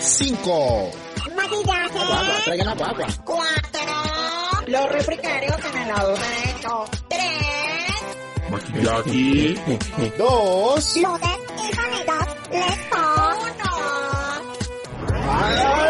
[0.00, 0.90] 5.
[1.36, 1.98] Maquillaje.
[2.44, 3.06] Traigan agua, agua.
[3.24, 3.80] Cuatro.
[4.66, 6.84] Los refrigerios en el lado derecho.
[7.08, 8.02] Tres.
[8.50, 9.54] Maquillaje.
[10.16, 10.96] 2.
[10.96, 12.26] Luces y sonidos.
[12.50, 13.02] Listo.
[13.40, 13.70] Uno.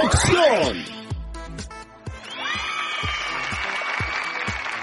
[0.02, 0.84] ¡Acción!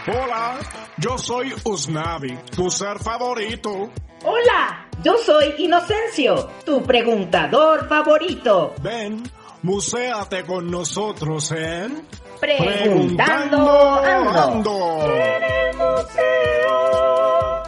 [0.09, 0.57] Hola,
[0.97, 3.89] yo soy Usnavi, tu ser favorito.
[4.23, 8.73] Hola, yo soy Inocencio, tu preguntador favorito.
[8.81, 9.23] Ven,
[9.63, 12.05] muséate con nosotros en
[12.39, 14.29] Preguntando Ando.
[14.29, 15.13] Ando.
[15.13, 17.63] En el museo.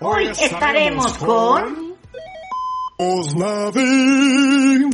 [0.00, 1.92] Hoy estaremos con...
[2.98, 4.90] Usnavi.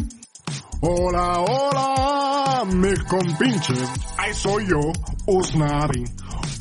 [0.80, 3.90] Hola, hola, mis compinches.
[4.16, 4.80] Ahí soy yo,
[5.26, 6.04] Usnavi.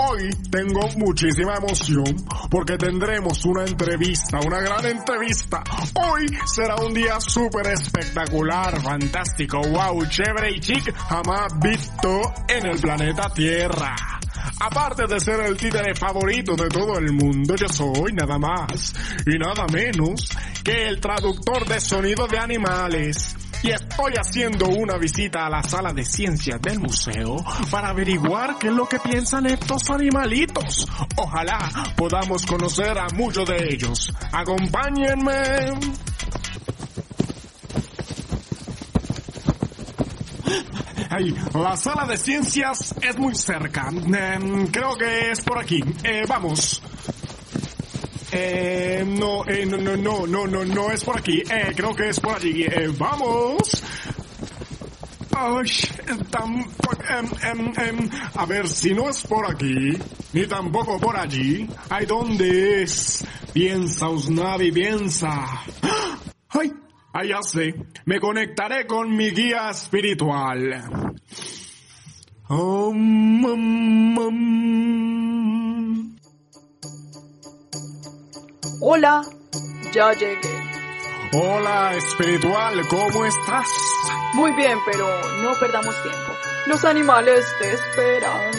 [0.10, 2.16] Hoy tengo muchísima emoción
[2.50, 5.62] porque tendremos una entrevista, una gran entrevista.
[5.96, 12.80] Hoy será un día súper espectacular, fantástico, wow, chévere y chic, jamás visto en el
[12.80, 13.96] planeta Tierra.
[14.62, 18.94] Aparte de ser el títere favorito de todo el mundo, yo soy nada más
[19.26, 20.30] y nada menos
[20.64, 23.36] que el traductor de sonido de animales.
[23.64, 27.38] Y estoy haciendo una visita a la sala de ciencias del museo
[27.72, 30.88] para averiguar qué es lo que piensan estos animalitos.
[31.16, 31.58] Ojalá
[31.96, 34.14] podamos conocer a muchos de ellos.
[34.32, 35.32] Acompáñenme.
[41.10, 43.90] Ay, la sala de ciencias es muy cerca.
[43.90, 45.84] Em, creo que es por aquí.
[46.04, 46.82] Eh, vamos.
[48.40, 51.40] Eh, no, eh, no, no, no, no, no, no es por aquí.
[51.50, 52.64] Eh, creo que es por allí.
[52.66, 53.84] Eh, vamos.
[55.36, 55.66] Ay,
[56.32, 56.66] tam-
[57.10, 59.98] em, em, em, a ver, si no es por aquí,
[60.34, 63.26] ni tampoco por allí, ¿ay dónde es?
[63.54, 65.46] Piensa, Usnavi, piensa.
[66.50, 66.72] ¡Ay!
[67.14, 67.74] Ay, ya sé.
[68.06, 71.16] Me conectaré con mi guía espiritual.
[72.50, 73.46] Um.
[78.80, 79.22] Hola,
[79.92, 80.54] ya llegué.
[81.34, 83.68] Hola, espiritual, ¿cómo estás?
[84.36, 85.08] Muy bien, pero
[85.42, 86.32] no perdamos tiempo.
[86.68, 88.52] Los animales te esperan.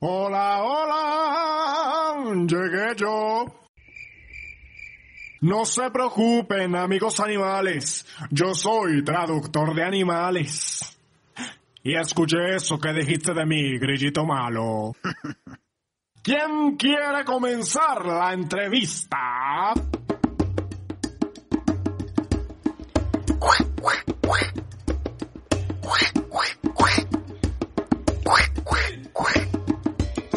[0.00, 3.46] Hola, hola, llegué yo.
[5.40, 8.06] No se preocupen, amigos animales.
[8.30, 10.98] Yo soy traductor de animales.
[11.82, 14.92] Y escuché eso que dijiste de mí, grillito malo.
[16.26, 19.72] ¿Quién quiere comenzar la entrevista?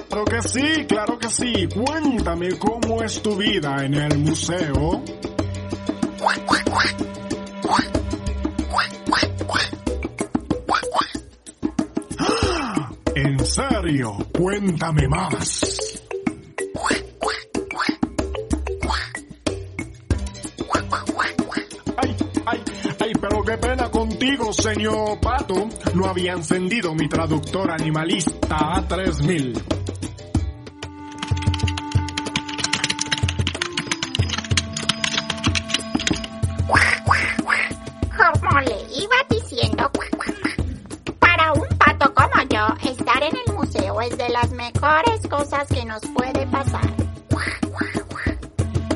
[0.10, 1.68] Claro que sí, claro que sí.
[1.74, 5.04] Cuéntame cómo es tu vida en el museo.
[13.50, 16.00] serio, cuéntame más.
[21.98, 22.16] Ay,
[22.46, 22.64] ay,
[23.00, 25.68] ay, pero qué pena contigo, señor Pato.
[25.96, 29.89] No había encendido mi traductor animalista A3000.
[44.18, 46.82] De las mejores cosas que nos puede pasar.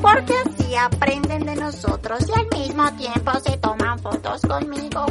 [0.00, 5.06] Porque así aprenden de nosotros y al mismo tiempo se toman fotos conmigo.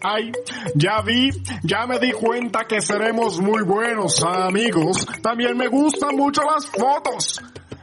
[0.00, 0.32] Ay,
[0.74, 1.30] ya vi,
[1.62, 5.06] ya me di cuenta que seremos muy buenos amigos.
[5.22, 7.40] También me gustan mucho las fotos.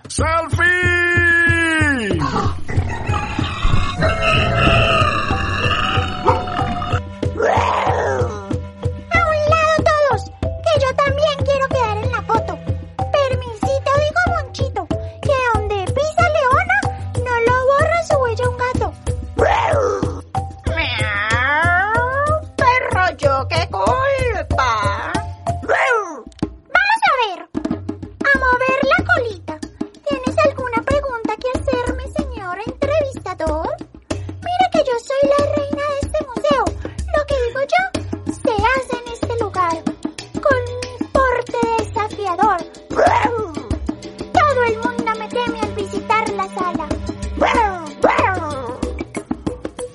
[0.08, 0.66] ¡Selfie!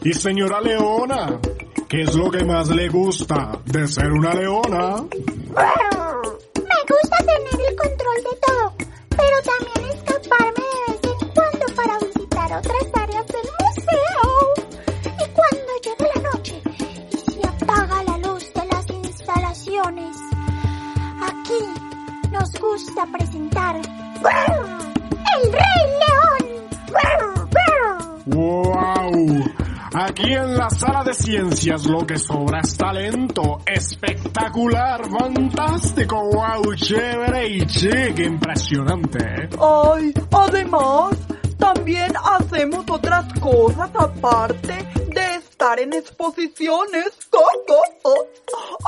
[0.03, 1.39] Y señora Leona,
[1.87, 4.97] ¿qué es lo que más le gusta de ser una leona?
[5.03, 8.73] Me gusta tener el control de todo,
[9.11, 14.25] pero también escaparme de vez en cuando para visitar otras áreas del museo.
[15.05, 16.57] Y cuando llega la noche
[17.13, 20.17] y se apaga la luz de las instalaciones,
[21.21, 21.61] aquí
[22.33, 26.45] nos gusta presentar El Rey León.
[28.27, 29.60] ¡Wow!
[29.93, 33.59] Aquí en la sala de ciencias lo que sobra es talento.
[33.67, 39.49] Espectacular, fantástico, wow, chévere y chic, impresionante.
[39.61, 41.17] Ay, además,
[41.59, 44.75] también hacemos otras cosas aparte
[45.09, 47.11] de estar en exposiciones.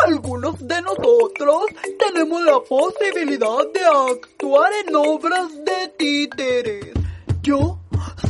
[0.07, 1.65] Algunos de nosotros
[1.99, 6.93] tenemos la posibilidad de actuar en obras de títeres.
[7.43, 7.81] Yo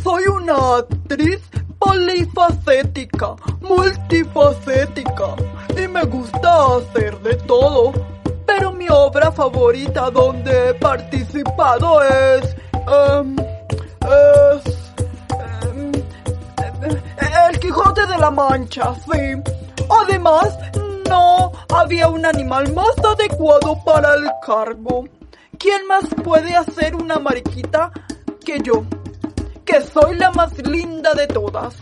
[0.03, 1.41] soy una actriz
[1.83, 5.35] polifacética, multifacética
[5.77, 7.93] y me gusta hacer de todo.
[8.47, 12.57] Pero mi obra favorita donde he participado es...
[12.75, 14.93] em, es...
[15.71, 15.93] em,
[17.51, 19.43] el Quijote de la Mancha, sí.
[19.89, 20.57] Además,
[21.09, 25.05] no había un animal más adecuado para el cargo.
[25.59, 27.91] ¿Quién más puede hacer una mariquita
[28.45, 28.85] que yo?
[29.73, 31.75] Que soy la más linda de todas.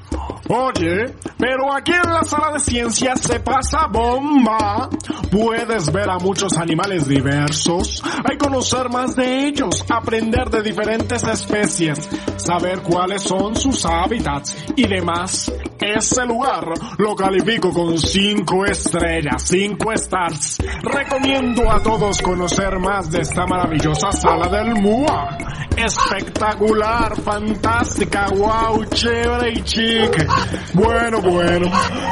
[0.52, 4.91] Oye, pero aquí en la sala de ciencias se pasa bomba.
[5.31, 12.08] Puedes ver a muchos animales diversos, hay conocer más de ellos, aprender de diferentes especies,
[12.37, 15.52] saber cuáles son sus hábitats y demás.
[15.79, 16.64] Ese lugar
[16.99, 20.58] lo califico con 5 estrellas, 5 stars.
[20.82, 25.38] Recomiendo a todos conocer más de esta maravillosa sala del MUA.
[25.76, 30.26] Espectacular, fantástica, wow, chévere y chic.
[30.75, 31.71] Bueno, bueno,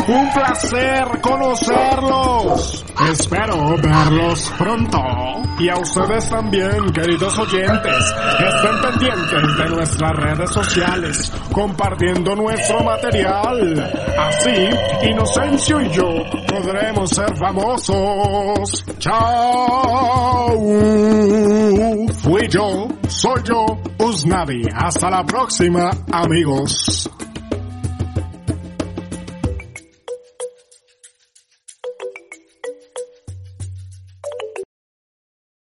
[0.09, 2.85] un placer conocerlos.
[3.11, 4.99] Espero verlos pronto.
[5.59, 13.93] Y a ustedes también, queridos oyentes, estén pendientes de nuestras redes sociales, compartiendo nuestro material.
[14.19, 14.69] Así,
[15.09, 16.09] Inocencio y yo
[16.47, 18.85] podremos ser famosos.
[18.99, 20.49] Chao.
[22.23, 23.67] Fui yo, soy yo,
[23.99, 24.63] Usnavi.
[24.75, 27.11] Hasta la próxima, amigos.